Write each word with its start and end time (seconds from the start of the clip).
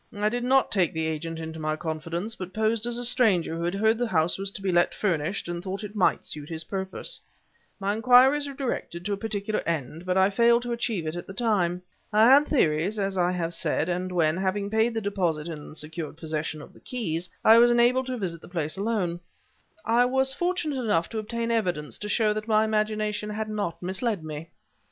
I 0.17 0.29
did 0.29 0.43
not 0.43 0.71
take 0.71 0.93
the 0.93 1.05
agent 1.05 1.37
into 1.37 1.59
my 1.59 1.75
confidence, 1.75 2.33
but 2.33 2.55
posed 2.55 2.87
as 2.87 2.97
a 2.97 3.05
stranger 3.05 3.55
who 3.55 3.63
had 3.63 3.75
heard 3.75 3.99
that 3.99 4.05
the 4.05 4.09
house 4.09 4.35
was 4.39 4.49
to 4.49 4.71
let 4.73 4.95
furnished 4.95 5.47
and 5.47 5.61
thought 5.63 5.83
it 5.83 5.95
might 5.95 6.25
suit 6.25 6.49
his 6.49 6.63
purpose. 6.63 7.21
My 7.79 7.93
inquiries 7.93 8.47
were 8.47 8.55
directed 8.55 9.05
to 9.05 9.13
a 9.13 9.17
particular 9.17 9.59
end, 9.63 10.07
but 10.07 10.17
I 10.17 10.31
failed 10.31 10.63
to 10.63 10.71
achieve 10.71 11.05
it 11.05 11.15
at 11.15 11.27
the 11.27 11.35
time. 11.35 11.83
I 12.11 12.25
had 12.25 12.47
theories, 12.47 12.97
as 12.97 13.15
I 13.15 13.31
have 13.33 13.53
said, 13.53 13.89
and 13.89 14.11
when, 14.11 14.37
having 14.37 14.71
paid 14.71 14.95
the 14.95 15.01
deposit 15.01 15.47
and 15.47 15.77
secured 15.77 16.17
possession 16.17 16.63
of 16.63 16.73
the 16.73 16.79
keys, 16.79 17.29
I 17.45 17.59
was 17.59 17.69
enabled 17.69 18.07
to 18.07 18.17
visit 18.17 18.41
the 18.41 18.49
place 18.49 18.77
alone, 18.77 19.19
I 19.85 20.05
was 20.05 20.33
fortunate 20.33 20.79
enough 20.83 21.09
to 21.09 21.19
obtain 21.19 21.51
evidence 21.51 21.99
to 21.99 22.09
show 22.09 22.33
that 22.33 22.47
my 22.47 22.65
imagination 22.65 23.29
had 23.29 23.49
not 23.49 23.79
misled 23.83 24.23
me. 24.23 24.49